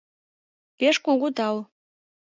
[0.77, 1.57] —Пеш кугу тау!